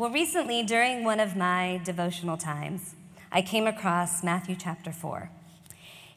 [0.00, 2.94] Well, recently, during one of my devotional times,
[3.30, 5.30] I came across Matthew chapter 4.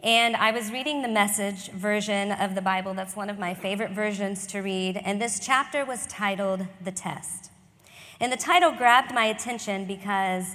[0.01, 2.93] And I was reading the message version of the Bible.
[2.93, 5.01] That's one of my favorite versions to read.
[5.03, 7.51] And this chapter was titled The Test.
[8.21, 10.45] And the title grabbed my attention because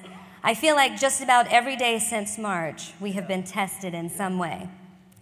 [0.42, 4.38] I feel like just about every day since March, we have been tested in some
[4.38, 4.70] way.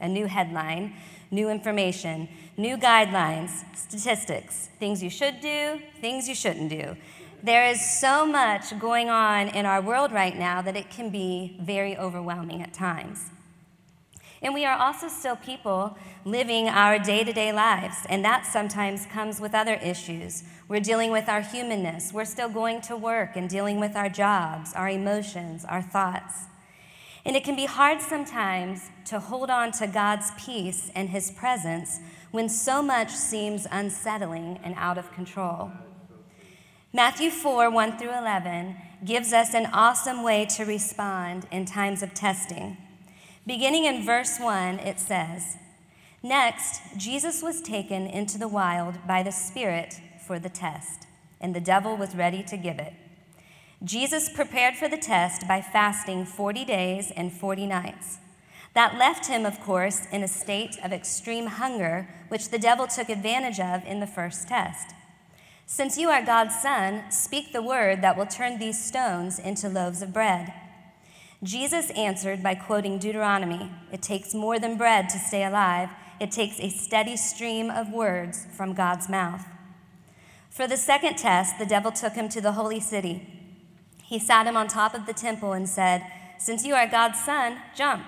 [0.00, 0.94] A new headline,
[1.32, 6.96] new information, new guidelines, statistics, things you should do, things you shouldn't do.
[7.46, 11.56] There is so much going on in our world right now that it can be
[11.60, 13.30] very overwhelming at times.
[14.42, 19.06] And we are also still people living our day to day lives, and that sometimes
[19.06, 20.42] comes with other issues.
[20.66, 22.12] We're dealing with our humanness.
[22.12, 26.46] We're still going to work and dealing with our jobs, our emotions, our thoughts.
[27.24, 32.00] And it can be hard sometimes to hold on to God's peace and His presence
[32.32, 35.70] when so much seems unsettling and out of control.
[36.96, 42.14] Matthew 4 1 through 11 gives us an awesome way to respond in times of
[42.14, 42.78] testing.
[43.46, 45.58] Beginning in verse 1, it says,
[46.22, 51.06] Next, Jesus was taken into the wild by the Spirit for the test,
[51.38, 52.94] and the devil was ready to give it.
[53.84, 58.16] Jesus prepared for the test by fasting 40 days and 40 nights.
[58.72, 63.10] That left him, of course, in a state of extreme hunger, which the devil took
[63.10, 64.94] advantage of in the first test.
[65.68, 70.00] Since you are God's Son, speak the word that will turn these stones into loaves
[70.00, 70.52] of bread.
[71.42, 76.60] Jesus answered by quoting Deuteronomy It takes more than bread to stay alive, it takes
[76.60, 79.44] a steady stream of words from God's mouth.
[80.50, 83.28] For the second test, the devil took him to the holy city.
[84.04, 86.06] He sat him on top of the temple and said,
[86.38, 88.06] Since you are God's son, jump.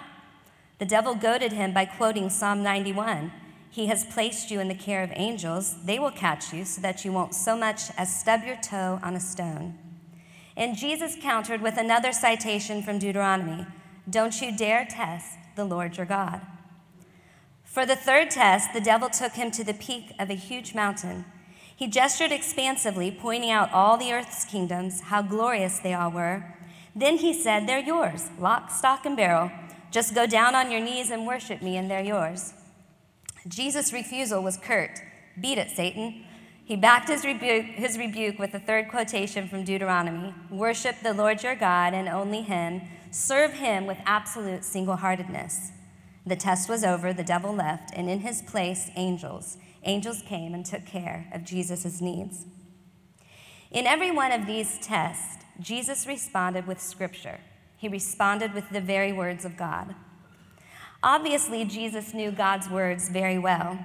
[0.79, 3.33] The devil goaded him by quoting Psalm 91
[3.71, 5.77] He has placed you in the care of angels.
[5.85, 9.15] They will catch you so that you won't so much as stub your toe on
[9.15, 9.79] a stone.
[10.57, 13.67] And Jesus countered with another citation from Deuteronomy
[14.09, 16.41] Don't you dare test the Lord your God.
[17.65, 21.27] For the third test, the devil took him to the peak of a huge mountain.
[21.77, 26.57] He gestured expansively, pointing out all the earth's kingdoms, how glorious they all were.
[26.97, 29.53] Then he said, They're yours, lock, stock, and barrel.
[29.93, 32.55] Just go down on your knees and worship me, and they're yours.
[33.49, 35.01] Jesus' refusal was curt
[35.41, 36.25] Beat it, Satan.
[36.65, 41.43] He backed his rebuke, his rebuke with the third quotation from Deuteronomy Worship the Lord
[41.43, 45.71] your God and only him, serve him with absolute single heartedness.
[46.27, 50.67] The test was over, the devil left, and in his place, angels angels came and
[50.67, 52.45] took care of Jesus' needs.
[53.71, 57.39] In every one of these tests, Jesus responded with scripture.
[57.77, 59.95] He responded with the very words of God.
[61.03, 63.79] Obviously, Jesus knew God's words very well.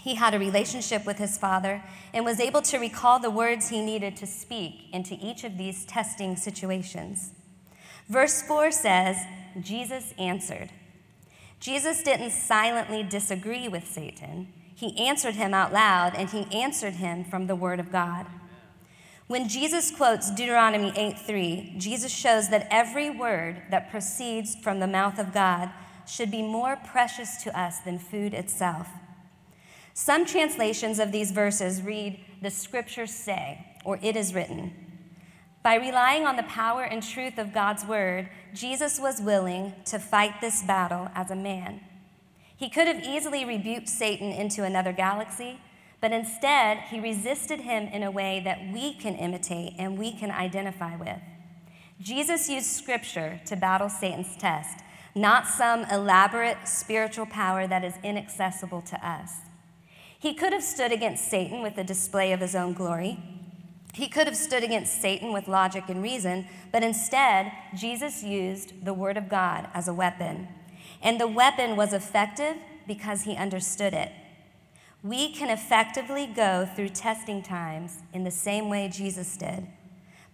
[0.00, 1.82] He had a relationship with his Father
[2.12, 5.84] and was able to recall the words he needed to speak into each of these
[5.84, 7.30] testing situations.
[8.08, 9.16] Verse 4 says,
[9.60, 10.70] Jesus answered.
[11.60, 14.52] Jesus didn't silently disagree with Satan.
[14.74, 18.26] He answered him out loud, and he answered him from the Word of God.
[19.28, 25.20] When Jesus quotes Deuteronomy 8:3, Jesus shows that every word that proceeds from the mouth
[25.20, 25.70] of God
[26.12, 28.86] should be more precious to us than food itself.
[29.94, 34.74] Some translations of these verses read, The scriptures say, or it is written.
[35.62, 40.40] By relying on the power and truth of God's word, Jesus was willing to fight
[40.40, 41.80] this battle as a man.
[42.54, 45.60] He could have easily rebuked Satan into another galaxy,
[46.02, 50.30] but instead, he resisted him in a way that we can imitate and we can
[50.30, 51.20] identify with.
[52.00, 54.80] Jesus used scripture to battle Satan's test,
[55.14, 59.32] not some elaborate spiritual power that is inaccessible to us.
[60.18, 63.18] He could have stood against Satan with a display of his own glory.
[63.92, 68.94] He could have stood against Satan with logic and reason, but instead, Jesus used the
[68.94, 70.48] Word of God as a weapon.
[71.02, 72.56] And the weapon was effective
[72.86, 74.12] because he understood it.
[75.02, 79.66] We can effectively go through testing times in the same way Jesus did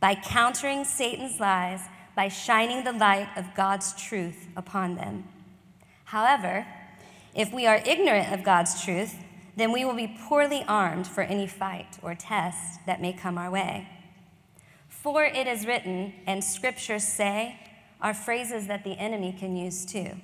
[0.00, 1.80] by countering Satan's lies,
[2.18, 5.22] by shining the light of God's truth upon them.
[6.06, 6.66] However,
[7.32, 9.14] if we are ignorant of God's truth,
[9.54, 13.52] then we will be poorly armed for any fight or test that may come our
[13.52, 13.88] way.
[14.88, 17.54] For it is written, and scriptures say,
[18.00, 20.16] are phrases that the enemy can use too.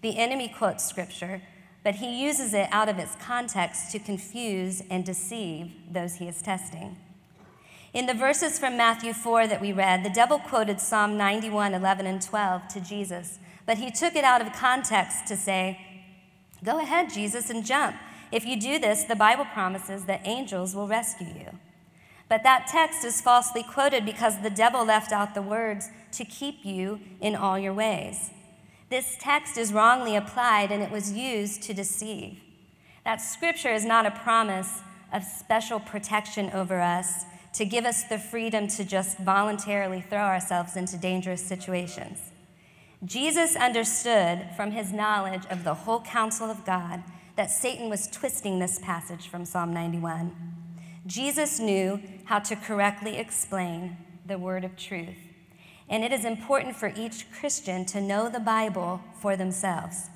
[0.00, 1.42] The enemy quotes scripture,
[1.84, 6.40] but he uses it out of its context to confuse and deceive those he is
[6.40, 6.96] testing.
[7.92, 12.06] In the verses from Matthew 4 that we read, the devil quoted Psalm 91, 11,
[12.06, 15.80] and 12 to Jesus, but he took it out of context to say,
[16.62, 17.96] Go ahead, Jesus, and jump.
[18.30, 21.58] If you do this, the Bible promises that angels will rescue you.
[22.28, 26.64] But that text is falsely quoted because the devil left out the words to keep
[26.64, 28.30] you in all your ways.
[28.88, 32.38] This text is wrongly applied and it was used to deceive.
[33.04, 34.80] That scripture is not a promise
[35.12, 40.76] of special protection over us to give us the freedom to just voluntarily throw ourselves
[40.76, 42.30] into dangerous situations.
[43.04, 47.02] Jesus understood from his knowledge of the whole counsel of God
[47.36, 50.36] that Satan was twisting this passage from Psalm 91.
[51.06, 55.16] Jesus knew how to correctly explain the word of truth.
[55.88, 60.10] And it is important for each Christian to know the Bible for themselves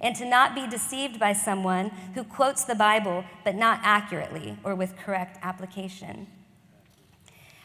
[0.00, 4.74] and to not be deceived by someone who quotes the Bible but not accurately or
[4.74, 6.28] with correct application.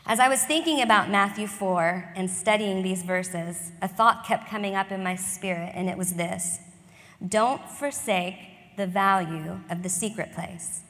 [0.06, 4.76] As I was thinking about Matthew 4 and studying these verses, a thought kept coming
[4.76, 6.60] up in my spirit, and it was this
[7.26, 8.36] Don't forsake
[8.76, 10.82] the value of the secret place.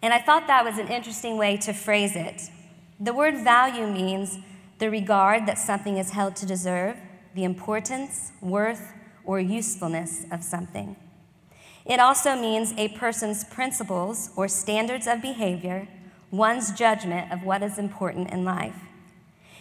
[0.00, 2.48] And I thought that was an interesting way to phrase it.
[2.98, 4.38] The word value means
[4.78, 6.96] the regard that something is held to deserve,
[7.34, 8.94] the importance, worth,
[9.26, 10.96] or usefulness of something.
[11.84, 15.86] It also means a person's principles or standards of behavior,
[16.30, 18.76] one's judgment of what is important in life.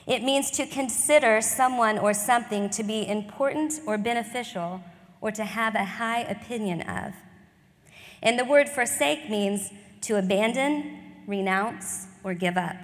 [0.05, 4.81] It means to consider someone or something to be important or beneficial
[5.21, 7.13] or to have a high opinion of.
[8.21, 9.71] And the word forsake means
[10.01, 12.75] to abandon, renounce, or give up.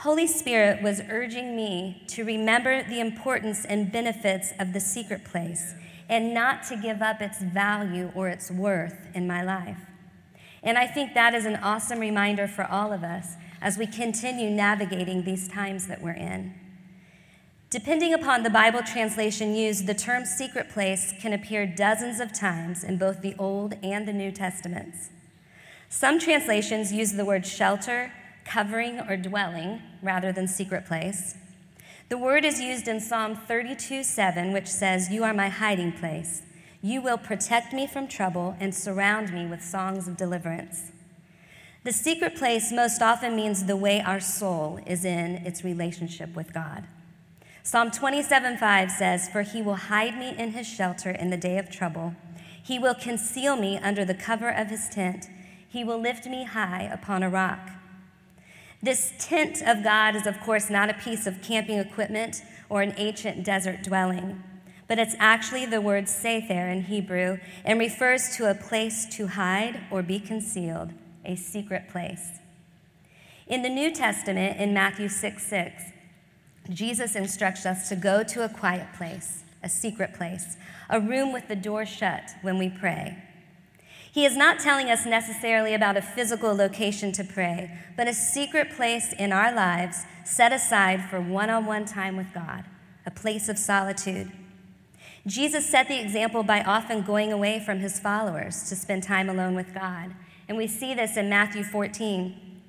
[0.00, 5.74] Holy Spirit was urging me to remember the importance and benefits of the secret place
[6.08, 9.78] and not to give up its value or its worth in my life.
[10.66, 14.50] And I think that is an awesome reminder for all of us as we continue
[14.50, 16.54] navigating these times that we're in.
[17.70, 22.82] Depending upon the Bible translation used, the term secret place can appear dozens of times
[22.82, 25.10] in both the Old and the New Testaments.
[25.88, 28.12] Some translations use the word shelter,
[28.44, 31.36] covering, or dwelling rather than secret place.
[32.08, 36.42] The word is used in Psalm 32 7, which says, You are my hiding place.
[36.86, 40.92] You will protect me from trouble and surround me with songs of deliverance.
[41.82, 46.54] The secret place most often means the way our soul is in its relationship with
[46.54, 46.84] God.
[47.64, 51.70] Psalm 27:5 says, For he will hide me in his shelter in the day of
[51.70, 52.14] trouble.
[52.62, 55.28] He will conceal me under the cover of his tent.
[55.68, 57.68] He will lift me high upon a rock.
[58.80, 62.94] This tent of God is, of course, not a piece of camping equipment or an
[62.96, 64.40] ancient desert dwelling,
[64.88, 69.80] but it's actually the word sether in Hebrew and refers to a place to hide
[69.90, 70.92] or be concealed,
[71.24, 72.38] a secret place.
[73.46, 75.82] In the New Testament, in Matthew 6 6,
[76.70, 80.56] Jesus instructs us to go to a quiet place, a secret place,
[80.90, 83.22] a room with the door shut when we pray.
[84.12, 88.70] He is not telling us necessarily about a physical location to pray, but a secret
[88.74, 92.64] place in our lives set aside for one on one time with God,
[93.04, 94.32] a place of solitude.
[95.26, 99.56] Jesus set the example by often going away from his followers to spend time alone
[99.56, 100.14] with God.
[100.48, 102.60] And we see this in Matthew 14.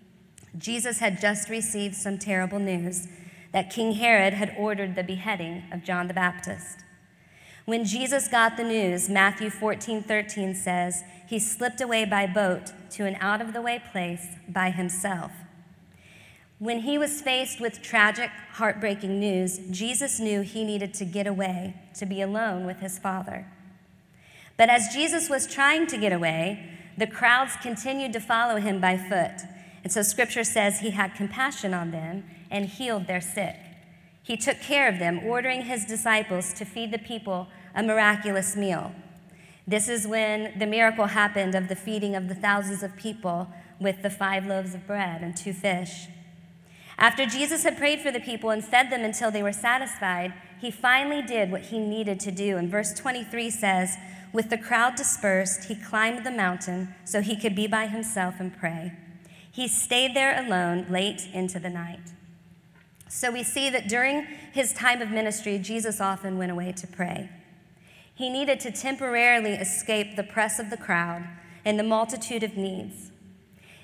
[0.58, 3.08] Jesus had just received some terrible news
[3.52, 6.80] that King Herod had ordered the beheading of John the Baptist.
[7.66, 13.06] When Jesus got the news, Matthew 14 13 says, he slipped away by boat to
[13.06, 15.32] an out of the way place by himself.
[16.60, 21.76] When he was faced with tragic, heartbreaking news, Jesus knew he needed to get away,
[21.96, 23.46] to be alone with his Father.
[24.58, 26.68] But as Jesus was trying to get away,
[26.98, 29.48] the crowds continued to follow him by foot.
[29.84, 33.56] And so scripture says he had compassion on them and healed their sick.
[34.24, 38.94] He took care of them, ordering his disciples to feed the people a miraculous meal.
[39.68, 43.48] This is when the miracle happened of the feeding of the thousands of people
[43.80, 46.08] with the five loaves of bread and two fish.
[46.98, 50.72] After Jesus had prayed for the people and fed them until they were satisfied, he
[50.72, 52.58] finally did what he needed to do.
[52.58, 53.96] And verse 23 says,
[54.34, 58.58] With the crowd dispersed, he climbed the mountain so he could be by himself and
[58.58, 58.94] pray.
[59.52, 62.12] He stayed there alone late into the night.
[63.10, 67.30] So we see that during his time of ministry, Jesus often went away to pray.
[68.14, 71.28] He needed to temporarily escape the press of the crowd
[71.64, 73.12] and the multitude of needs.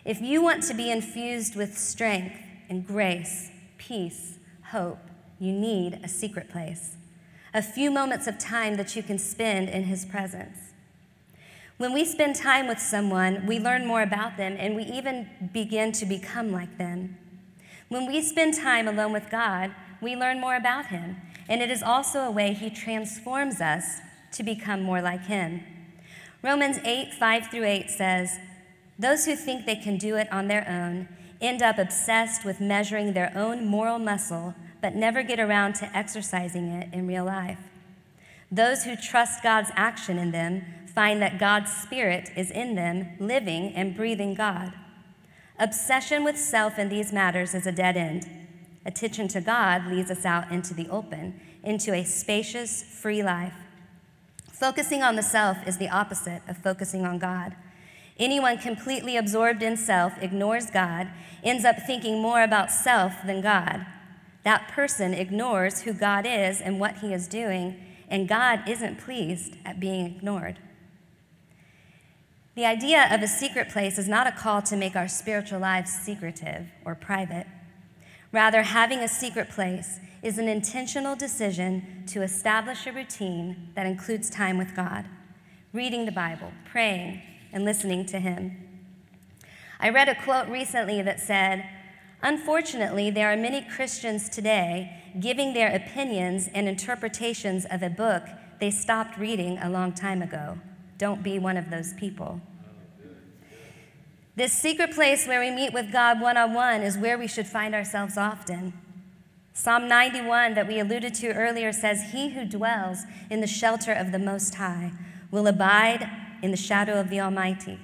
[0.04, 2.43] If you want to be infused with strength
[2.74, 4.40] and grace, peace,
[4.72, 4.98] hope,
[5.40, 6.96] you need a secret place,
[7.54, 10.58] a few moments of time that you can spend in his presence.
[11.78, 15.92] When we spend time with someone, we learn more about them and we even begin
[15.92, 17.16] to become like them.
[17.90, 19.70] When we spend time alone with God,
[20.02, 24.00] we learn more about Him, and it is also a way He transforms us
[24.32, 25.62] to become more like Him.
[26.42, 28.40] Romans 8, 5 through 8 says,
[28.98, 31.08] Those who think they can do it on their own
[31.44, 36.70] end up obsessed with measuring their own moral muscle, but never get around to exercising
[36.70, 37.60] it in real life.
[38.52, 43.74] Those who trust God's action in them find that God's Spirit is in them, living
[43.74, 44.74] and breathing God.
[45.60, 48.30] Obsession with self in these matters is a dead end.
[48.86, 53.54] Attention to God leads us out into the open, into a spacious, free life.
[54.52, 57.56] Focusing on the self is the opposite of focusing on God.
[58.20, 61.10] Anyone completely absorbed in self ignores God,
[61.44, 63.86] ends up thinking more about self than God.
[64.44, 69.56] That person ignores who God is and what he is doing, and God isn't pleased
[69.66, 70.60] at being ignored.
[72.56, 75.92] The idea of a secret place is not a call to make our spiritual lives
[75.92, 77.48] secretive or private.
[78.32, 84.30] Rather, having a secret place is an intentional decision to establish a routine that includes
[84.30, 85.06] time with God,
[85.72, 87.22] reading the Bible, praying,
[87.54, 88.58] and listening to Him.
[89.80, 91.70] I read a quote recently that said,
[92.22, 98.24] Unfortunately, there are many Christians today giving their opinions and interpretations of a book
[98.60, 100.58] they stopped reading a long time ago.
[100.98, 102.40] Don't be one of those people.
[104.36, 107.46] This secret place where we meet with God one on one is where we should
[107.46, 108.74] find ourselves often.
[109.54, 114.12] Psalm 91, that we alluded to earlier, says, He who dwells in the shelter of
[114.12, 114.94] the Most High
[115.30, 116.10] will abide
[116.44, 117.80] in the shadow of the Almighty.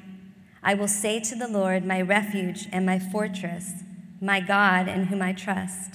[0.61, 3.71] I will say to the Lord, my refuge and my fortress,
[4.19, 5.93] my God in whom I trust.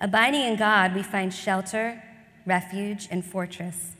[0.00, 2.02] Abiding in God, we find shelter,
[2.46, 3.92] refuge, and fortress.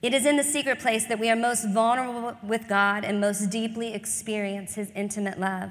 [0.00, 3.50] It is in the secret place that we are most vulnerable with God and most
[3.50, 5.70] deeply experience His intimate love.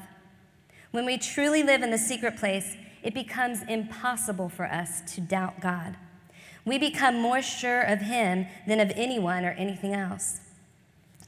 [0.92, 5.60] When we truly live in the secret place, it becomes impossible for us to doubt
[5.60, 5.98] God.
[6.66, 10.41] We become more sure of Him than of anyone or anything else.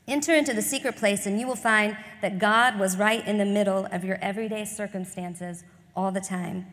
[0.07, 3.45] Enter into the secret place, and you will find that God was right in the
[3.45, 5.63] middle of your everyday circumstances
[5.95, 6.65] all the time.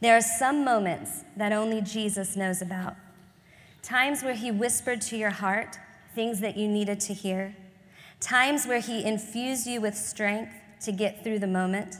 [0.00, 2.96] There are some moments that only Jesus knows about
[3.82, 5.78] times where He whispered to your heart
[6.14, 7.56] things that you needed to hear,
[8.18, 10.52] times where He infused you with strength
[10.82, 11.96] to get through the moment.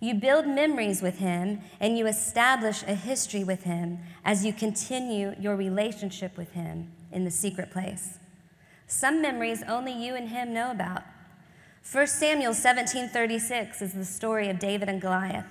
[0.00, 5.34] You build memories with Him and you establish a history with Him as you continue
[5.38, 8.18] your relationship with Him in the secret place.
[8.90, 11.04] Some memories only you and Him know about.
[11.88, 15.46] 1 Samuel 17:36 is the story of David and Goliath.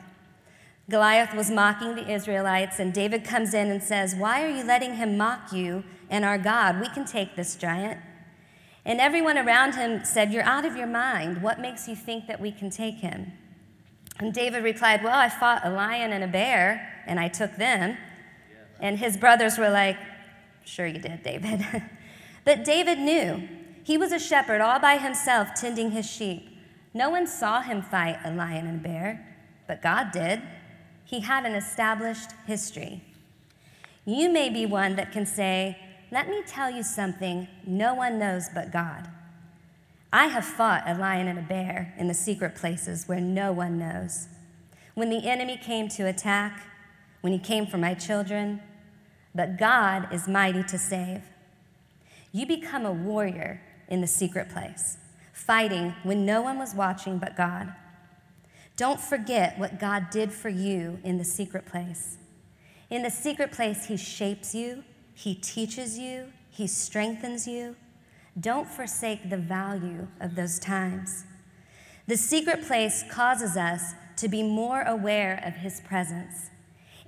[0.90, 4.96] Goliath was mocking the Israelites, and David comes in and says, Why are you letting
[4.96, 6.82] him mock you and our God?
[6.82, 8.02] We can take this giant.
[8.84, 11.42] And everyone around him said, You're out of your mind.
[11.42, 13.32] What makes you think that we can take him?
[14.20, 17.98] And David replied, Well, I fought a lion and a bear, and I took them.
[18.82, 19.98] And his brothers were like,
[20.66, 21.66] Sure, you did, David.
[22.50, 23.48] but David knew.
[23.84, 26.50] He was a shepherd all by himself tending his sheep.
[26.96, 29.38] No one saw him fight a lion and a bear,
[29.68, 30.42] but God did.
[31.06, 33.04] He had an established history.
[34.04, 35.78] You may be one that can say,
[36.10, 39.08] Let me tell you something no one knows but God.
[40.12, 43.78] I have fought a lion and a bear in the secret places where no one
[43.78, 44.28] knows.
[44.96, 46.60] When the enemy came to attack,
[47.22, 48.60] when he came for my children,
[49.36, 51.22] but God is mighty to save.
[52.32, 54.98] You become a warrior in the secret place,
[55.34, 57.74] fighting when no one was watching but God.
[58.76, 62.18] Don't forget what God did for you in the secret place.
[62.90, 64.84] In the secret place, He shapes you,
[65.14, 67.76] He teaches you, He strengthens you.
[68.40, 71.26] Don't forsake the value of those times.
[72.08, 76.50] The secret place causes us to be more aware of His presence.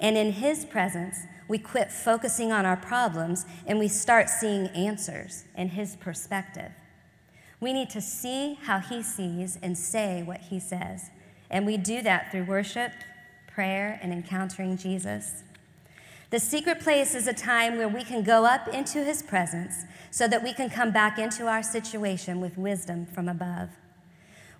[0.01, 5.45] And in His presence, we quit focusing on our problems and we start seeing answers
[5.55, 6.71] in His perspective.
[7.61, 11.11] We need to see how He sees and say what He says.
[11.49, 12.91] And we do that through worship,
[13.47, 15.43] prayer, and encountering Jesus.
[16.31, 20.29] The secret place is a time where we can go up into his presence so
[20.29, 23.69] that we can come back into our situation with wisdom from above.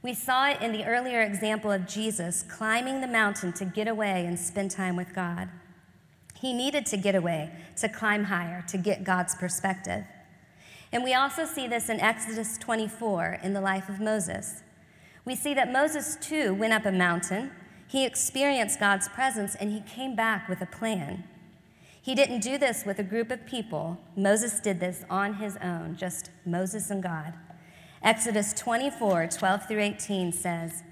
[0.03, 4.25] We saw it in the earlier example of Jesus climbing the mountain to get away
[4.25, 5.49] and spend time with God.
[6.39, 10.03] He needed to get away, to climb higher, to get God's perspective.
[10.91, 14.63] And we also see this in Exodus 24 in the life of Moses.
[15.23, 17.51] We see that Moses too went up a mountain.
[17.87, 21.25] He experienced God's presence and he came back with a plan.
[22.01, 23.99] He didn't do this with a group of people.
[24.15, 27.33] Moses did this on his own, just Moses and God.
[28.03, 30.83] Exodus 24, 12 through 18 says,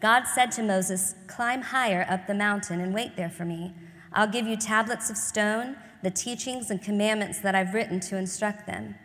[0.00, 3.72] God said to Moses, Climb higher up the mountain and wait there for me.
[4.12, 8.66] I'll give you tablets of stone, the teachings and commandments that I've written to instruct
[8.66, 8.96] them.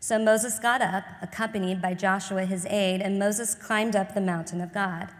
[0.00, 4.60] So Moses got up, accompanied by Joshua his aide, and Moses climbed up the mountain
[4.60, 5.10] of God.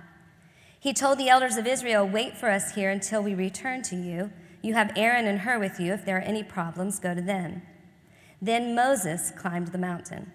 [0.80, 4.32] He told the elders of Israel, Wait for us here until we return to you.
[4.62, 5.92] You have Aaron and Hur with you.
[5.92, 7.62] If there are any problems, go to them.
[8.40, 10.32] Then Moses climbed the mountain.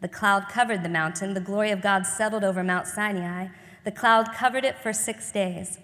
[0.00, 1.34] The cloud covered the mountain.
[1.34, 3.48] The glory of God settled over Mount Sinai.
[3.84, 5.78] The cloud covered it for six days.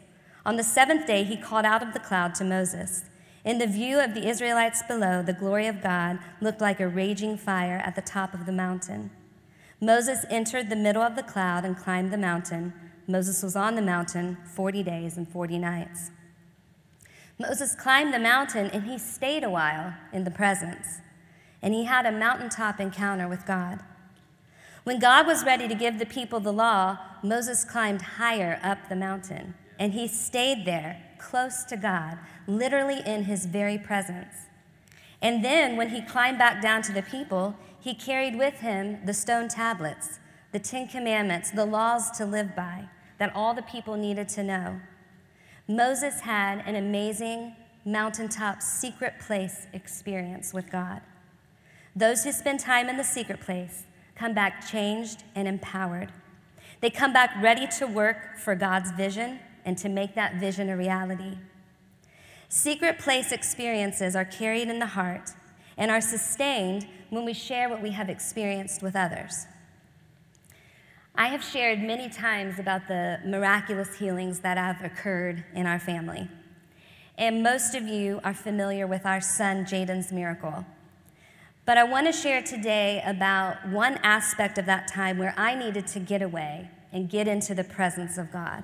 [0.45, 3.05] On the seventh day, he called out of the cloud to Moses.
[3.45, 7.37] In the view of the Israelites below, the glory of God looked like a raging
[7.37, 9.11] fire at the top of the mountain.
[9.81, 12.73] Moses entered the middle of the cloud and climbed the mountain.
[13.07, 16.11] Moses was on the mountain 40 days and 40 nights.
[17.39, 21.01] Moses climbed the mountain and he stayed a while in the presence,
[21.61, 23.81] and he had a mountaintop encounter with God.
[24.87, 28.95] When God was ready to give the people the law, Moses climbed higher up the
[28.95, 34.47] mountain, and he stayed there, close to God, literally in his very presence.
[35.21, 39.13] And then, when he climbed back down to the people, he carried with him the
[39.13, 40.21] stone tablets,
[40.53, 42.89] the Ten Commandments, the laws to live by
[43.19, 44.81] that all the people needed to know.
[45.67, 51.01] Moses had an amazing mountaintop secret place experience with God.
[51.97, 53.83] Those who spend time in the secret place
[54.17, 56.11] come back changed and empowered.
[56.81, 60.77] They come back ready to work for God's vision and to make that vision a
[60.77, 61.39] reality.
[62.49, 65.31] Secret place experiences are carried in the heart
[65.77, 69.47] and are sustained when we share what we have experienced with others.
[71.15, 76.29] I have shared many times about the miraculous healings that have occurred in our family.
[77.19, 80.67] And most of you are familiar with our son Jaden's miracle.
[81.67, 85.89] But I want to share today about one aspect of that time where I needed
[85.89, 88.63] to get away and get into the presence of God.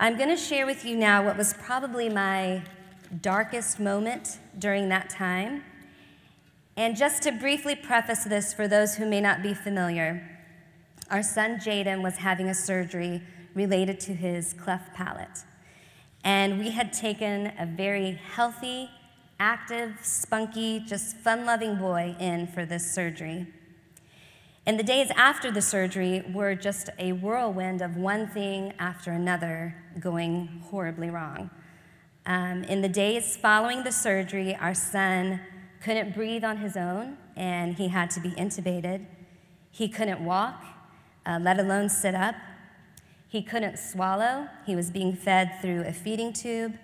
[0.00, 2.64] I'm going to share with you now what was probably my
[3.20, 5.62] darkest moment during that time.
[6.76, 10.28] And just to briefly preface this for those who may not be familiar,
[11.08, 13.22] our son Jaden was having a surgery
[13.54, 15.44] related to his cleft palate.
[16.24, 18.90] And we had taken a very healthy,
[19.40, 23.46] active, spunky, just fun loving boy in for this surgery.
[24.66, 29.74] And the days after the surgery were just a whirlwind of one thing after another
[29.98, 31.50] going horribly wrong.
[32.26, 35.40] Um, in the days following the surgery, our son
[35.80, 39.06] couldn't breathe on his own and he had to be intubated.
[39.70, 40.62] He couldn't walk,
[41.24, 42.34] uh, let alone sit up.
[43.28, 44.48] He couldn't swallow.
[44.66, 46.78] He was being fed through a feeding tube.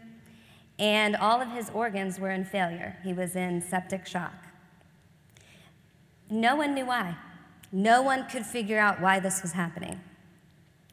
[0.79, 2.97] And all of his organs were in failure.
[3.05, 4.35] He was in septic shock.
[6.31, 7.17] No one knew why.
[7.71, 10.01] No one could figure out why this was happening.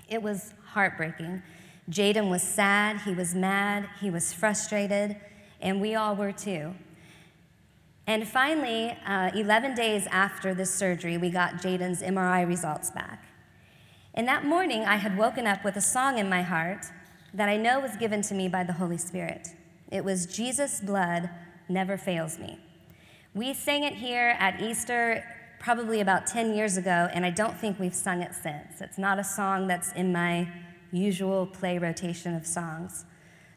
[0.07, 1.41] It was heartbreaking.
[1.89, 5.15] Jaden was sad, he was mad, he was frustrated,
[5.61, 6.73] and we all were too.
[8.07, 13.23] And finally, uh, 11 days after this surgery, we got Jaden's MRI results back.
[14.13, 16.85] And that morning, I had woken up with a song in my heart
[17.33, 19.49] that I know was given to me by the Holy Spirit.
[19.91, 21.29] It was Jesus' blood
[21.69, 22.59] never fails me.
[23.33, 25.23] We sang it here at Easter
[25.59, 28.81] probably about 10 years ago, and I don't think we've sung it since.
[28.81, 30.51] It's not a song that's in my
[30.91, 33.05] usual play rotation of songs.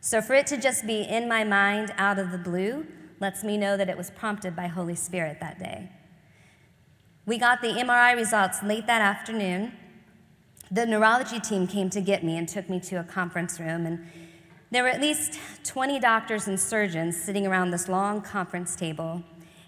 [0.00, 2.86] So for it to just be in my mind out of the blue
[3.20, 5.90] lets me know that it was prompted by Holy Spirit that day.
[7.26, 9.72] We got the MRI results late that afternoon,
[10.70, 13.86] the neurology team came to get me and took me to a conference room.
[13.86, 14.06] And
[14.74, 19.22] there were at least 20 doctors and surgeons sitting around this long conference table.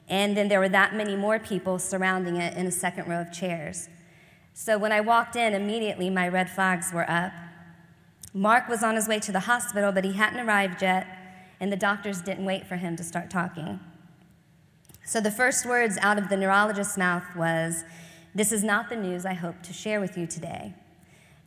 [0.09, 3.33] And then there were that many more people surrounding it in a second row of
[3.33, 3.89] chairs.
[4.53, 7.33] So when I walked in, immediately my red flags were up.
[8.35, 11.07] Mark was on his way to the hospital, but he hadn't arrived yet,
[11.61, 13.79] and the doctors didn't wait for him to start talking.
[15.05, 17.85] So the first words out of the neurologist's mouth was,
[18.35, 20.75] This is not the news I hope to share with you today.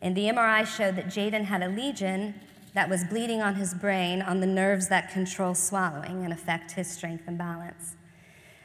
[0.02, 2.36] And the MRI showed that Jaden had a lesion
[2.74, 6.90] that was bleeding on his brain on the nerves that control swallowing and affect his
[6.90, 7.96] strength and balance.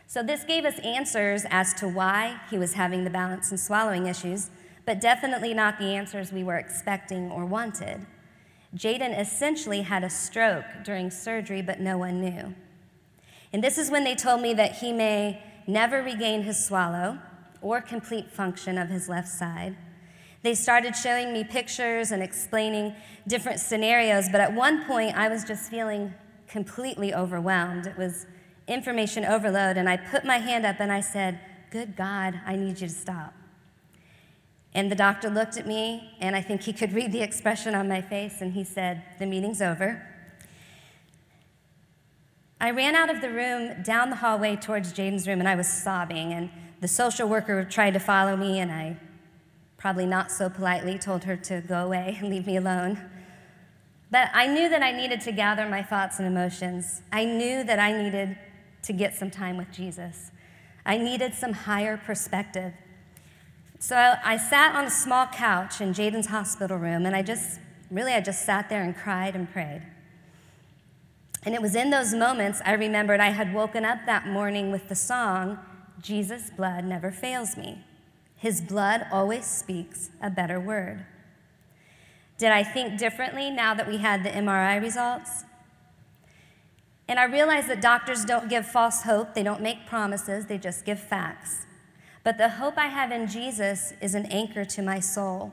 [0.07, 4.07] So, this gave us answers as to why he was having the balance and swallowing
[4.07, 4.51] issues,
[4.85, 8.07] but definitely not the answers we were expecting or wanted.
[8.77, 12.55] Jaden essentially had a stroke during surgery, but no one knew.
[13.53, 17.19] And this is when they told me that he may never regain his swallow
[17.63, 19.77] or complete function of his left side
[20.45, 22.95] they started showing me pictures and explaining
[23.27, 26.13] different scenarios, but at one point I was just feeling
[26.47, 27.87] completely overwhelmed.
[27.87, 28.27] It was
[28.69, 32.79] information overload, and I put my hand up and I said, Good God, I need
[32.79, 33.33] you to stop.
[34.75, 37.89] And the doctor looked at me, and I think he could read the expression on
[37.89, 40.07] my face, and he said, The meeting's over.
[42.61, 45.69] I ran out of the room down the hallway towards Jaden's room, and I was
[45.69, 46.51] sobbing, and
[46.83, 48.99] the social worker tried to follow me, and I
[49.85, 52.99] probably not so politely, told her to go away and leave me alone.
[54.11, 57.03] But I knew that I needed to gather my thoughts and emotions.
[57.13, 58.39] I knew that I needed
[58.85, 60.31] to get some time with Jesus.
[60.87, 62.73] I needed some higher perspective.
[63.79, 68.15] So I sat on a small couch in Jaden's hospital room, and I just, really,
[68.15, 69.83] I just sat there and cried and prayed.
[71.43, 74.89] And it was in those moments I remembered I had woken up that morning with
[74.89, 75.59] the song,
[76.01, 77.85] Jesus' blood never fails me.
[78.45, 81.07] His blood always speaks a better word.
[82.37, 85.45] Did I think differently now that we had the MRI results?
[87.09, 90.85] And I realized that doctors don't give false hope, they don't make promises, they just
[90.85, 91.65] give facts.
[92.23, 95.51] But the hope I have in Jesus is an anchor to my soul.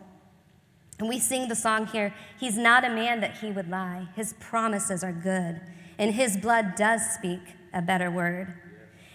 [1.00, 4.34] And we sing the song here He's not a man that he would lie, His
[4.34, 5.62] promises are good,
[5.98, 8.54] and His blood does speak a better word.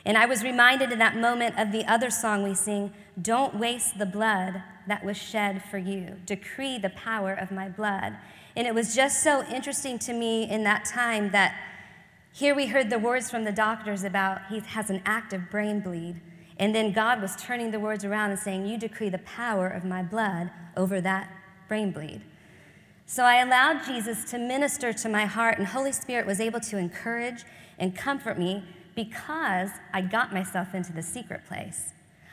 [0.07, 3.99] And I was reminded in that moment of the other song we sing Don't waste
[3.99, 6.14] the blood that was shed for you.
[6.25, 8.16] Decree the power of my blood.
[8.55, 11.61] And it was just so interesting to me in that time that
[12.33, 16.21] here we heard the words from the doctors about he has an active brain bleed.
[16.57, 19.85] And then God was turning the words around and saying, You decree the power of
[19.85, 21.33] my blood over that
[21.66, 22.23] brain bleed.
[23.07, 26.79] So I allowed Jesus to minister to my heart, and Holy Spirit was able to
[26.79, 27.45] encourage
[27.79, 28.62] and comfort me
[28.97, 31.93] because I got myself into the secret place.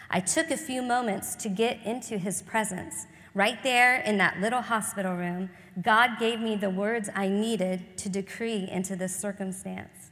[0.09, 3.05] I took a few moments to get into his presence.
[3.35, 5.49] Right there in that little hospital room,
[5.81, 10.11] God gave me the words I needed to decree into this circumstance.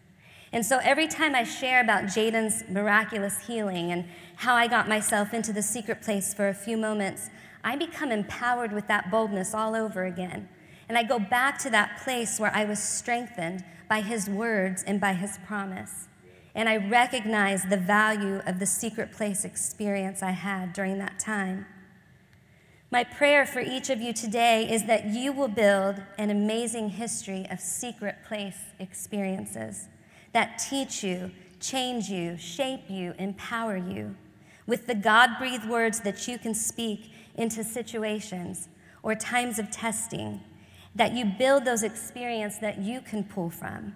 [0.54, 5.34] And so every time I share about Jaden's miraculous healing and how I got myself
[5.34, 7.30] into the secret place for a few moments,
[7.64, 10.50] I become empowered with that boldness all over again.
[10.90, 15.00] And I go back to that place where I was strengthened by his words and
[15.00, 16.08] by his promise.
[16.54, 21.66] And I recognize the value of the secret place experience I had during that time.
[22.92, 27.48] My prayer for each of you today is that you will build an amazing history
[27.50, 29.88] of secret place experiences
[30.34, 34.16] that teach you, change you, shape you, empower you
[34.68, 38.70] with the God breathed words that you can speak into situations
[39.04, 40.42] or times of testing,
[40.96, 43.94] that you build those experiences that you can pull from.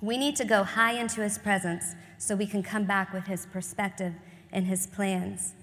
[0.00, 3.46] We need to go high into his presence so we can come back with his
[3.46, 4.14] perspective
[4.52, 5.54] and his plans.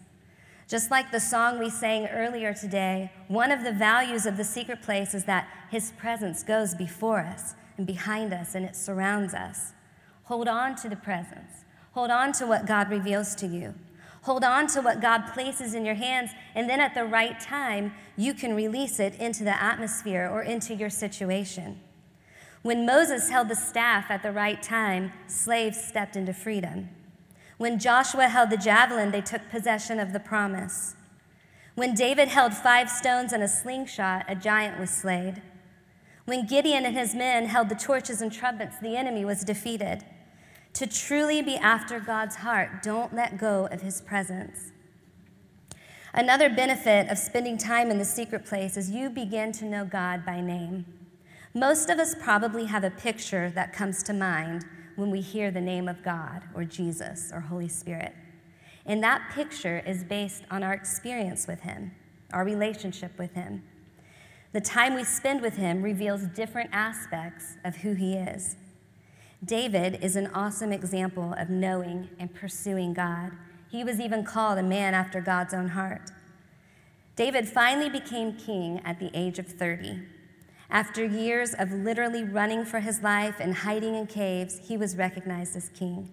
[0.67, 4.81] Just like the song we sang earlier today, one of the values of the secret
[4.81, 9.73] place is that his presence goes before us and behind us and it surrounds us.
[10.23, 11.63] Hold on to the presence.
[11.93, 13.73] Hold on to what God reveals to you.
[14.23, 17.93] Hold on to what God places in your hands, and then at the right time,
[18.17, 21.79] you can release it into the atmosphere or into your situation.
[22.67, 26.89] When Moses held the staff at the right time, slaves stepped into freedom.
[27.57, 30.93] When Joshua held the javelin, they took possession of the promise.
[31.75, 35.41] When David held five stones and a slingshot, a giant was slain.
[36.25, 40.03] When Gideon and his men held the torches and trumpets, the enemy was defeated.
[40.73, 44.73] To truly be after God's heart, don't let go of his presence.
[46.13, 50.25] Another benefit of spending time in the secret place is you begin to know God
[50.25, 50.96] by name.
[51.53, 55.61] Most of us probably have a picture that comes to mind when we hear the
[55.61, 58.13] name of God or Jesus or Holy Spirit.
[58.85, 61.91] And that picture is based on our experience with Him,
[62.33, 63.63] our relationship with Him.
[64.53, 68.55] The time we spend with Him reveals different aspects of who He is.
[69.43, 73.31] David is an awesome example of knowing and pursuing God.
[73.69, 76.11] He was even called a man after God's own heart.
[77.15, 80.01] David finally became king at the age of 30.
[80.69, 85.55] After years of literally running for his life and hiding in caves, he was recognized
[85.55, 86.09] as king.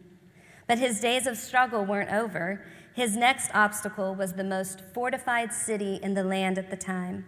[0.67, 2.64] But his days of struggle weren't over.
[2.95, 7.27] His next obstacle was the most fortified city in the land at the time.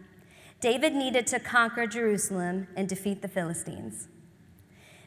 [0.61, 4.09] David needed to conquer Jerusalem and defeat the Philistines.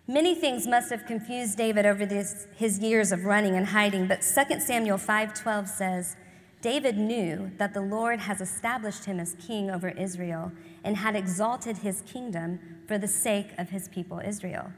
[0.06, 4.22] Many things must have confused David over this, his years of running and hiding, but
[4.22, 6.16] 2 Samuel 5:12 says,
[6.62, 10.52] David knew that the Lord has established him as king over Israel
[10.84, 14.72] and had exalted his kingdom for the sake of his people Israel.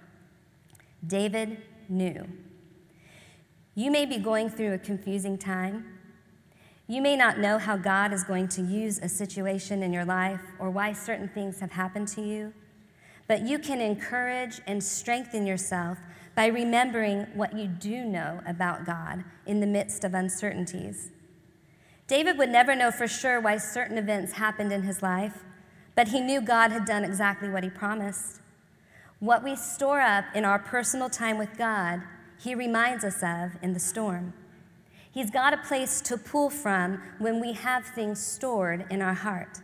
[1.06, 1.58] David
[1.90, 2.28] knew.
[3.76, 5.98] You may be going through a confusing time.
[6.88, 10.42] You may not know how God is going to use a situation in your life
[10.60, 12.54] or why certain things have happened to you,
[13.28, 15.98] but you can encourage and strengthen yourself
[16.36, 21.12] by remembering what you do know about God in the midst of uncertainties.
[22.08, 25.46] David would never know for sure why certain events happened in his life,
[25.96, 28.40] but he knew God had done exactly what he promised.
[29.20, 32.02] What we store up in our personal time with God,
[32.40, 34.34] he reminds us of in the storm.
[35.12, 39.60] He's got a place to pull from when we have things stored in our heart.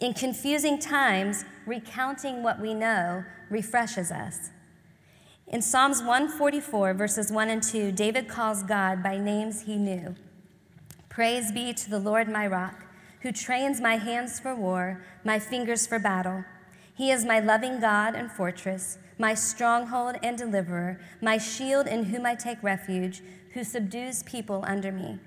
[0.00, 4.50] In confusing times, recounting what we know refreshes us.
[5.46, 10.16] In Psalms 144, verses 1 and 2, David calls God by names he knew.
[11.08, 12.85] Praise be to the Lord my rock,
[13.22, 16.44] who trains my hands for war, my fingers for battle.
[16.94, 22.24] He is my loving God and fortress, my stronghold and deliverer, my shield in whom
[22.24, 25.18] I take refuge, who subdues people under me.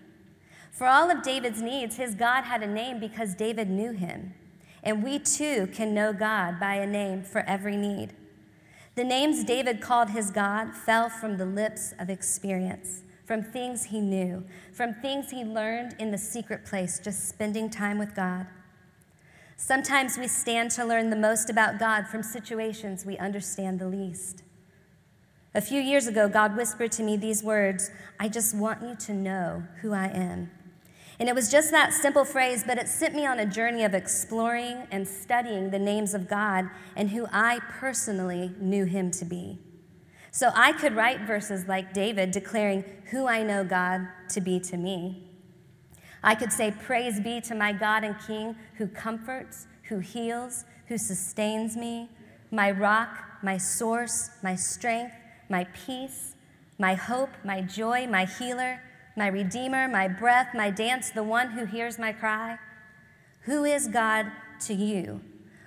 [0.72, 4.34] For all of David's needs, his God had a name because David knew him.
[4.84, 8.14] And we too can know God by a name for every need.
[8.96, 14.02] The names David called his God fell from the lips of experience, from things he
[14.02, 18.48] knew, from things he learned in the secret place, just spending time with God.
[19.56, 24.42] Sometimes we stand to learn the most about God from situations we understand the least.
[25.54, 29.14] A few years ago, God whispered to me these words I just want you to
[29.14, 30.50] know who I am.
[31.20, 33.94] And it was just that simple phrase, but it sent me on a journey of
[33.94, 39.60] exploring and studying the names of God and who I personally knew him to be.
[40.32, 44.78] So I could write verses like David declaring who I know God to be to
[44.78, 45.24] me.
[46.24, 50.98] I could say, Praise be to my God and King who comforts, who heals, who
[50.98, 52.10] sustains me,
[52.52, 55.14] my rock, my source, my strength,
[55.50, 56.36] my peace,
[56.78, 58.82] my hope, my joy, my healer
[59.20, 62.58] my Redeemer, my breath, my dance, the one who hears my cry?
[63.42, 64.28] Who is God
[64.62, 65.20] to you?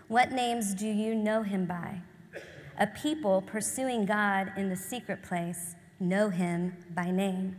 [0.08, 2.00] What names do you know him by?
[2.82, 7.56] A people pursuing God in the secret place know him by name.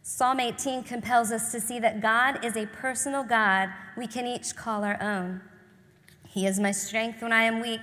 [0.00, 4.54] Psalm 18 compels us to see that God is a personal God we can each
[4.54, 5.40] call our own.
[6.28, 7.80] He is my strength when I am weak.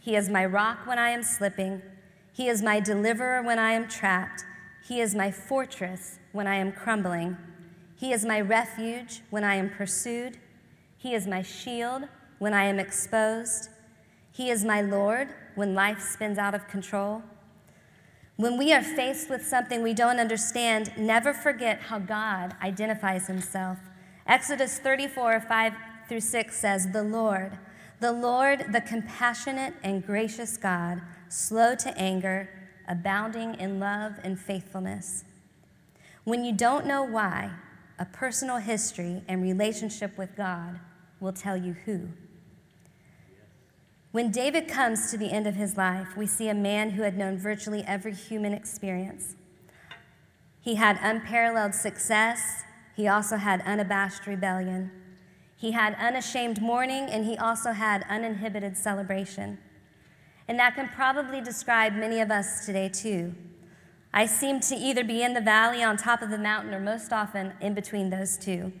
[0.00, 1.82] He is my rock when I am slipping.
[2.32, 4.46] He is my deliverer when I am trapped.
[4.82, 7.36] He is my fortress when I am crumbling.
[7.94, 10.38] He is my refuge when I am pursued.
[10.96, 12.04] He is my shield
[12.38, 13.68] when I am exposed.
[14.32, 17.22] He is my Lord when life spins out of control.
[18.36, 23.78] When we are faced with something we don't understand, never forget how God identifies himself.
[24.26, 25.72] Exodus 34, 5
[26.08, 27.58] through 6 says, The Lord,
[28.00, 32.48] the Lord, the compassionate and gracious God, slow to anger
[32.88, 35.24] abounding in love and faithfulness.
[36.24, 37.52] When you don't know why,
[37.98, 40.80] a personal history and relationship with God
[41.20, 42.08] will tell you who.
[44.12, 47.16] When David comes to the end of his life, we see a man who had
[47.16, 49.36] known virtually every human experience.
[50.60, 52.64] He had unparalleled success,
[52.96, 54.90] he also had unabashed rebellion.
[55.56, 59.58] He had unashamed mourning, and he also had uninhibited celebration.
[60.48, 63.34] And that can probably describe many of us today, too.
[64.12, 67.12] I seem to either be in the valley, on top of the mountain, or most
[67.12, 68.72] often in between those two.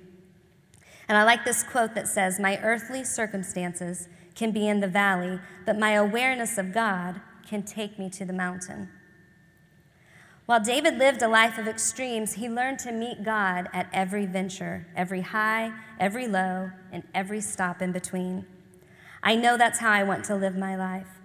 [1.08, 4.08] And I like this quote that says, My earthly circumstances
[4.40, 8.32] can be in the valley, but my awareness of God can take me to the
[8.32, 8.88] mountain.
[10.46, 14.86] While David lived a life of extremes, he learned to meet God at every venture,
[14.96, 18.46] every high, every low, and every stop in between.
[19.22, 21.20] I know that's how I want to live my life.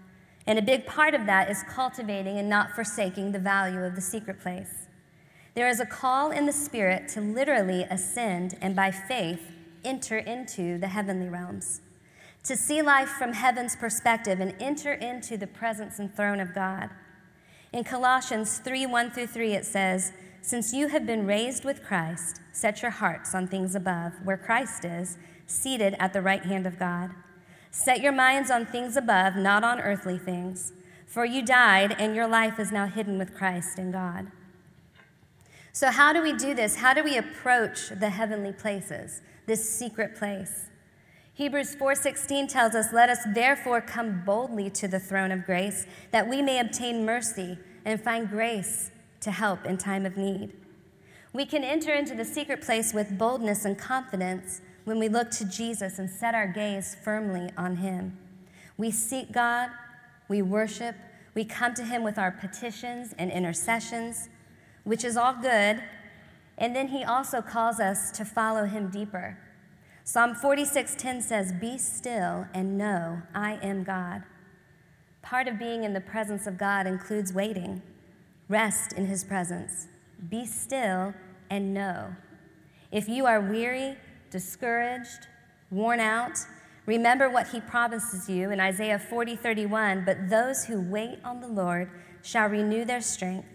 [0.45, 4.01] And a big part of that is cultivating and not forsaking the value of the
[4.01, 4.89] secret place.
[5.54, 9.54] There is a call in the Spirit to literally ascend and by faith
[9.86, 11.80] enter into the heavenly realms,
[12.45, 16.89] to see life from heaven's perspective and enter into the presence and throne of God.
[17.73, 22.39] In Colossians 3 1 through 3, it says, Since you have been raised with Christ,
[22.51, 26.79] set your hearts on things above, where Christ is, seated at the right hand of
[26.79, 27.12] God.
[27.71, 30.71] Set your minds on things above, not on earthly things.
[31.08, 34.31] For you died, and your life is now hidden with Christ in God.
[35.73, 36.77] So, how do we do this?
[36.77, 40.64] How do we approach the heavenly places, this secret place?
[41.36, 46.30] Hebrews 4:16 tells us, "Let us therefore come boldly to the throne of grace, that
[46.30, 50.54] we may obtain mercy and find grace to help in time of need."
[51.34, 55.43] We can enter into the secret place with boldness and confidence when we look to
[55.43, 58.17] Jesus and set our gaze firmly on Him.
[58.78, 59.71] We seek God,
[60.30, 60.95] we worship,
[61.34, 64.30] we come to Him with our petitions and intercessions,
[64.86, 65.84] which is all good.
[66.58, 69.38] And then He also calls us to follow Him deeper.
[70.08, 74.22] Psalm 46:10 says, "Be still and know I am God."
[75.24, 77.82] Part of being in the presence of God includes waiting.
[78.48, 79.88] Rest in His presence.
[80.30, 81.15] Be still
[81.50, 82.15] and know.
[82.91, 83.98] If you are weary,
[84.30, 85.28] discouraged,
[85.72, 86.38] worn out,
[86.86, 91.89] remember what he promises you in Isaiah 40:31, But those who wait on the Lord
[92.22, 93.48] shall renew their strength.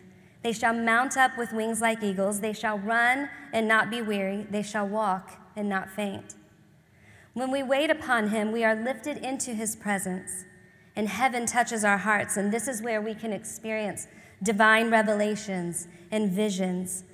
[0.42, 2.40] They shall mount up with wings like eagles.
[2.40, 4.48] They shall run and not be weary.
[4.50, 6.34] They shall walk and not faint.
[7.32, 10.44] When we wait upon him, we are lifted into his presence,
[10.96, 12.36] and heaven touches our hearts.
[12.36, 14.08] And this is where we can experience
[14.42, 17.04] divine revelations and visions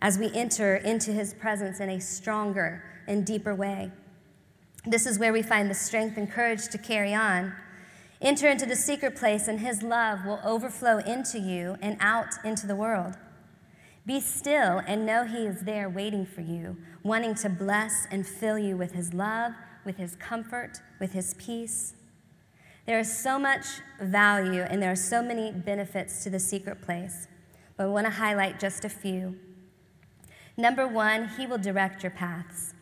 [0.00, 3.90] as we enter into his presence in a stronger and deeper way.
[4.86, 7.54] This is where we find the strength and courage to carry on.
[8.20, 12.66] Enter into the secret place, and his love will overflow into you and out into
[12.66, 13.14] the world.
[14.06, 18.58] Be still and know he is there waiting for you, wanting to bless and fill
[18.58, 19.52] you with his love,
[19.84, 21.94] with his comfort, with his peace.
[22.86, 23.66] There is so much
[24.00, 27.28] value and there are so many benefits to the secret place,
[27.76, 29.38] but I want to highlight just a few.
[30.56, 32.74] Number one, he will direct your paths.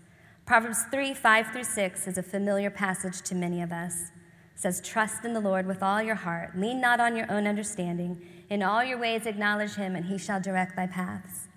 [0.47, 4.11] Proverbs 3 5 through 6 is a familiar passage to many of us.
[4.55, 7.47] It says, Trust in the Lord with all your heart, lean not on your own
[7.47, 8.21] understanding.
[8.51, 11.49] In all your ways acknowledge him, and he shall direct thy paths.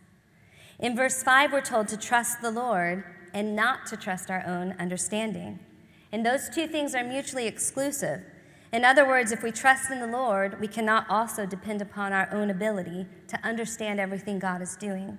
[0.80, 4.76] In verse 5, we're told to trust the Lord and not to trust our own
[4.80, 5.60] understanding.
[6.12, 8.22] And those two things are mutually exclusive.
[8.74, 12.30] In other words, if we trust in the Lord, we cannot also depend upon our
[12.34, 15.18] own ability to understand everything God is doing.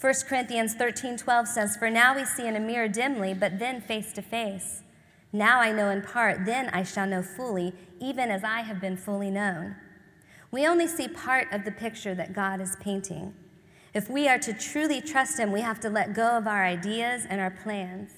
[0.00, 3.80] 1 Corinthians 13 12 says, For now we see in a mirror dimly, but then
[3.80, 4.82] face to face.
[5.32, 8.96] Now I know in part, then I shall know fully, even as I have been
[8.96, 9.76] fully known.
[10.50, 13.34] We only see part of the picture that God is painting.
[13.96, 17.24] If we are to truly trust Him, we have to let go of our ideas
[17.30, 18.10] and our plans.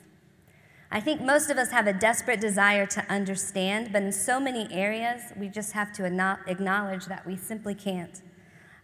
[0.91, 4.67] I think most of us have a desperate desire to understand, but in so many
[4.73, 8.23] areas, we just have to acknowledge that we simply can't.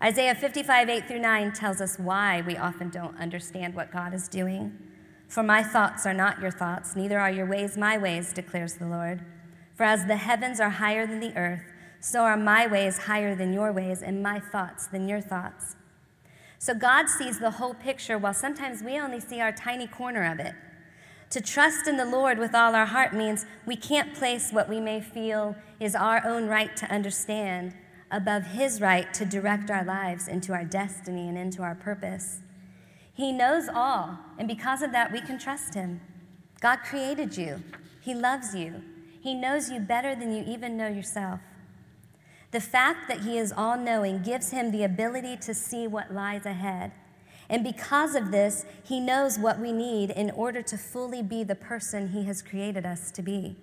[0.00, 4.28] Isaiah 55, 8 through 9 tells us why we often don't understand what God is
[4.28, 4.78] doing.
[5.26, 8.86] For my thoughts are not your thoughts, neither are your ways my ways, declares the
[8.86, 9.26] Lord.
[9.74, 11.64] For as the heavens are higher than the earth,
[11.98, 15.74] so are my ways higher than your ways, and my thoughts than your thoughts.
[16.58, 20.38] So God sees the whole picture, while sometimes we only see our tiny corner of
[20.38, 20.54] it.
[21.30, 24.80] To trust in the Lord with all our heart means we can't place what we
[24.80, 27.74] may feel is our own right to understand
[28.10, 32.40] above His right to direct our lives into our destiny and into our purpose.
[33.12, 36.00] He knows all, and because of that, we can trust Him.
[36.60, 37.62] God created you,
[38.00, 38.82] He loves you,
[39.20, 41.40] He knows you better than you even know yourself.
[42.54, 46.46] The fact that He is all knowing gives Him the ability to see what lies
[46.46, 46.92] ahead.
[47.50, 51.56] And because of this, He knows what we need in order to fully be the
[51.56, 53.56] person He has created us to be.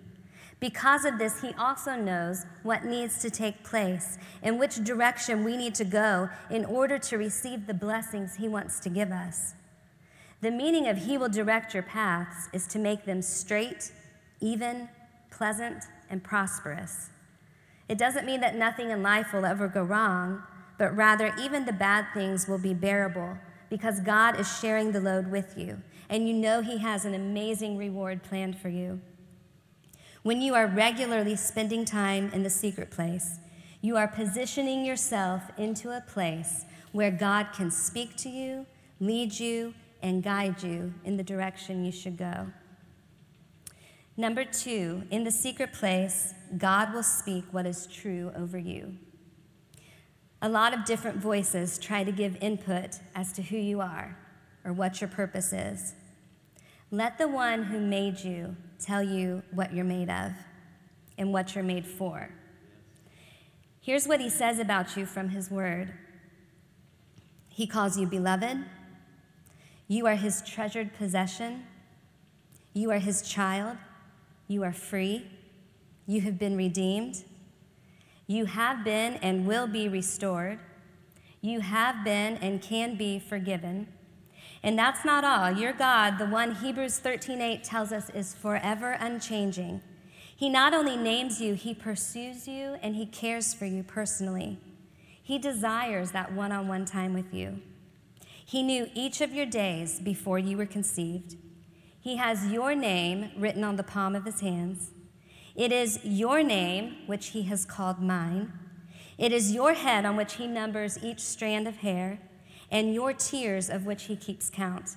[0.60, 5.56] Because of this, he also knows what needs to take place and which direction we
[5.56, 9.56] need to go in order to receive the blessings he wants to give us.
[10.42, 13.92] The meaning of he will direct your paths is to make them straight,
[14.40, 14.90] even,
[15.32, 17.10] pleasant, and prosperous.
[17.92, 20.44] It doesn't mean that nothing in life will ever go wrong,
[20.78, 23.38] but rather, even the bad things will be bearable
[23.70, 27.78] because God is sharing the load with you, and you know He has an amazing
[27.78, 29.02] reward planned for you.
[30.24, 33.40] When you are regularly spending time in the secret place,
[33.82, 38.66] you are positioning yourself into a place where God can speak to you,
[39.02, 42.54] lead you, and guide you in the direction you should go.
[44.22, 48.96] Number two, in the secret place, God will speak what is true over you.
[50.44, 54.16] A lot of different voices try to give input as to who you are
[54.64, 55.96] or what your purpose is.
[56.92, 60.34] Let the one who made you tell you what you're made of
[61.18, 62.30] and what you're made for.
[63.80, 65.96] Here's what he says about you from his word
[67.50, 68.66] He calls you beloved,
[69.88, 71.66] you are his treasured possession,
[72.76, 73.78] you are his child,
[74.52, 75.26] you are free,
[76.06, 77.24] you have been redeemed,
[78.28, 80.60] you have been and will be restored,
[81.42, 83.88] you have been and can be forgiven.
[84.62, 85.52] And that's not all.
[85.52, 89.82] Your God, the one Hebrews 13:8 tells us is forever unchanging.
[90.36, 94.60] He not only names you, he pursues you and he cares for you personally.
[95.24, 97.62] He desires that one-on-one time with you.
[98.46, 101.38] He knew each of your days before you were conceived.
[102.02, 104.92] He has your name written on the palm of his hands.
[105.56, 108.54] It is your name which he has called mine.
[109.20, 112.20] It is your head on which he numbers each strand of hair
[112.72, 114.96] and your tears of which he keeps count.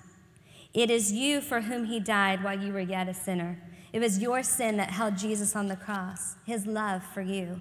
[0.72, 3.60] It is you for whom he died while you were yet a sinner.
[3.92, 7.60] It was your sin that held Jesus on the cross, his love for you,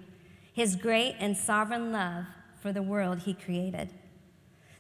[0.54, 2.26] his great and sovereign love
[2.62, 3.89] for the world he created.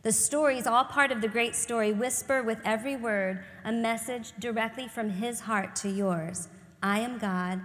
[0.03, 4.89] The stories, all part of the great story, whisper with every word a message directly
[4.89, 6.49] from his heart to yours
[6.81, 7.61] I am God,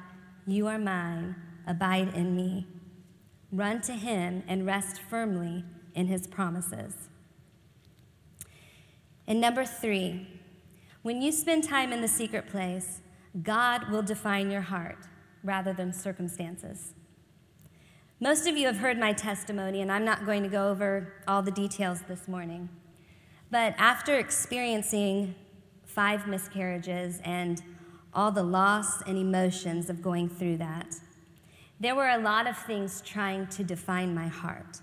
[0.47, 1.35] you are mine,
[1.67, 2.69] abide in me.
[3.51, 5.65] Run to him and rest firmly
[5.97, 7.09] in his promises.
[9.27, 10.29] And number three,
[11.03, 13.01] when you spend time in the secret place,
[13.43, 14.99] God will define your heart
[15.43, 16.95] rather than circumstances.
[18.21, 21.41] Most of you have heard my testimony, and I'm not going to go over all
[21.41, 22.69] the details this morning.
[23.49, 25.37] But after experiencing
[25.85, 27.63] five miscarriages and
[28.13, 30.97] all the loss and emotions of going through that,
[31.79, 34.81] there were a lot of things trying to define my heart.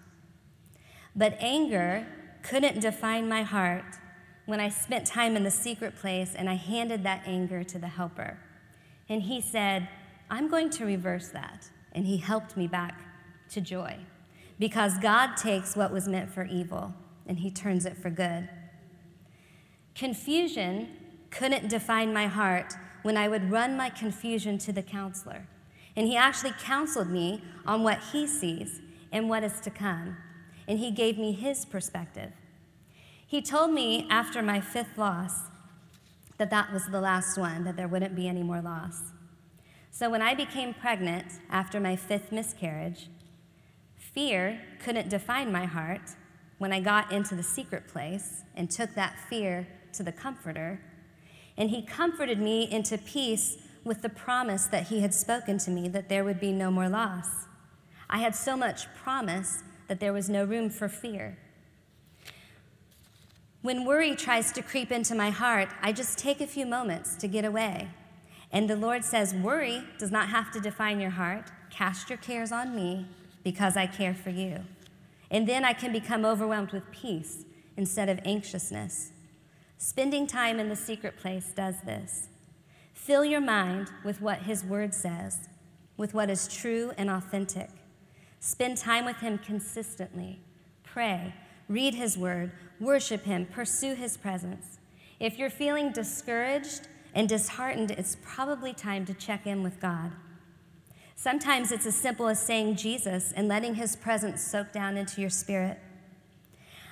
[1.14, 2.08] But anger
[2.42, 3.98] couldn't define my heart
[4.46, 7.90] when I spent time in the secret place and I handed that anger to the
[7.90, 8.38] helper.
[9.10, 9.90] And he said,
[10.30, 11.70] I'm going to reverse that.
[11.92, 13.05] And he helped me back
[13.52, 13.98] to joy
[14.60, 16.94] because God takes what was meant for evil
[17.28, 18.50] and he turns it for good.
[19.96, 20.90] Confusion
[21.32, 22.74] couldn't define my heart
[23.04, 25.48] when I would run my confusion to the counselor.
[25.96, 28.82] And he actually counseled me on what he sees
[29.12, 30.18] and what is to come.
[30.68, 32.32] And he gave me his perspective.
[33.26, 35.42] He told me after my fifth loss
[36.38, 39.00] that that was the last one, that there wouldn't be any more loss.
[39.92, 43.08] So when I became pregnant after my fifth miscarriage,
[44.16, 46.16] fear couldn't define my heart
[46.58, 50.80] when I got into the secret place and took that fear to the comforter
[51.58, 55.88] and he comforted me into peace with the promise that he had spoken to me
[55.90, 57.46] that there would be no more loss.
[58.10, 61.38] I had so much promise that there was no room for fear.
[63.62, 67.28] When worry tries to creep into my heart, I just take a few moments to
[67.28, 67.90] get away.
[68.52, 71.52] And the Lord says, Worry does not have to define your heart.
[71.70, 73.08] Cast your cares on me
[73.46, 74.62] because I care for you.
[75.30, 77.46] And then I can become overwhelmed with peace
[77.78, 79.12] instead of anxiousness.
[79.78, 82.28] Spending time in the secret place does this.
[82.94, 85.48] Fill your mind with what His Word says,
[85.96, 87.70] with what is true and authentic.
[88.40, 90.40] Spend time with Him consistently.
[90.84, 91.34] Pray,
[91.70, 94.80] read His Word, worship Him, pursue His presence.
[95.20, 100.12] If you're feeling discouraged and disheartened, it's probably time to check in with God.
[101.16, 105.30] Sometimes it's as simple as saying Jesus and letting His presence soak down into your
[105.30, 105.80] spirit.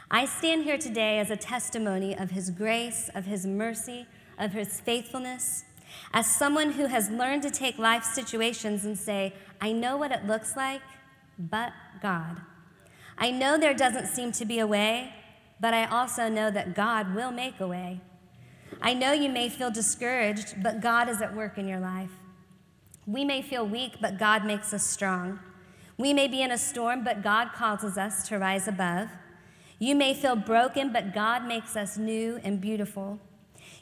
[0.09, 4.07] I stand here today as a testimony of His grace, of His mercy,
[4.39, 5.65] of His faithfulness,
[6.13, 10.25] as someone who has learned to take life situations and say, I know what it
[10.25, 10.81] looks like,
[11.37, 12.41] but God.
[13.17, 15.13] I know there doesn't seem to be a way,
[15.59, 18.01] but I also know that God will make a way.
[18.81, 22.11] I know you may feel discouraged, but God is at work in your life.
[23.05, 25.39] We may feel weak, but God makes us strong.
[25.97, 29.09] We may be in a storm, but God causes us to rise above.
[29.79, 33.19] You may feel broken, but God makes us new and beautiful.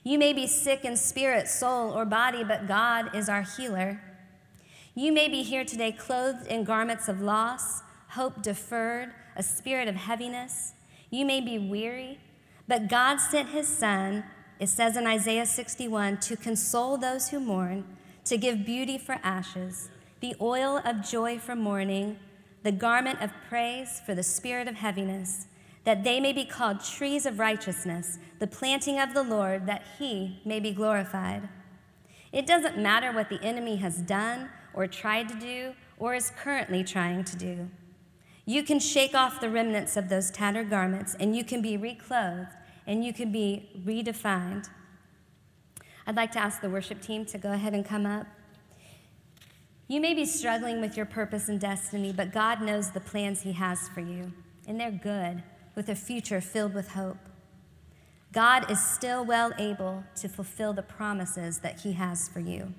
[0.04, 4.02] You may be sick in spirit, soul, or body, but God is our healer.
[4.96, 9.96] You may be here today clothed in garments of loss, hope deferred, a spirit of
[9.96, 10.74] heaviness.
[11.12, 12.20] You may be weary,
[12.68, 14.24] but God sent his Son,
[14.60, 17.86] it says in Isaiah 61, to console those who mourn,
[18.26, 22.20] to give beauty for ashes, the oil of joy for mourning,
[22.64, 25.48] the garment of praise for the spirit of heaviness
[25.84, 30.40] that they may be called trees of righteousness, the planting of the Lord, that he
[30.46, 31.50] may be glorified.
[32.32, 36.84] It doesn't matter what the enemy has done or tried to do or is currently
[36.84, 37.70] trying to do.
[38.46, 42.50] You can shake off the remnants of those tattered garments and you can be reclothed
[42.88, 44.70] and you can be redefined.
[46.08, 48.28] I'd like to ask the worship team to go ahead and come up.
[49.88, 53.52] You may be struggling with your purpose and destiny, but God knows the plans He
[53.52, 54.32] has for you,
[54.68, 55.44] and they're good
[55.76, 57.18] with a future filled with hope.
[58.32, 62.74] God is still well able to fulfill the promises that He has for you.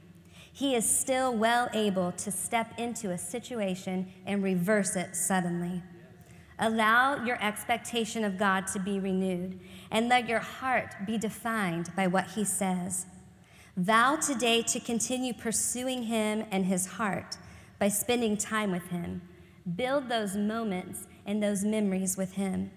[0.50, 5.82] He is still well able to step into a situation and reverse it suddenly.
[6.58, 9.58] Allow your expectation of God to be renewed
[9.90, 13.06] and let your heart be defined by what He says.
[13.76, 17.38] Vow today to continue pursuing Him and His heart
[17.78, 19.22] by spending time with Him.
[19.76, 22.70] Build those moments and those memories with Him.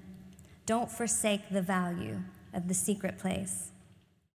[0.65, 2.21] Don't forsake the value
[2.53, 3.71] of the secret place.